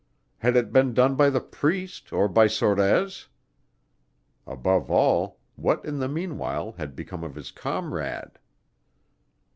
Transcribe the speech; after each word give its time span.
Had 0.39 0.55
it 0.57 0.73
been 0.73 0.95
done 0.95 1.13
by 1.13 1.29
the 1.29 1.39
priest 1.39 2.11
or 2.11 2.27
by 2.27 2.47
Sorez? 2.47 3.27
Above 4.47 4.89
all, 4.89 5.37
what 5.57 5.85
in 5.85 5.99
the 5.99 6.09
meanwhile 6.09 6.71
had 6.71 6.95
become 6.95 7.23
of 7.23 7.35
his 7.35 7.51
comrade? 7.51 8.39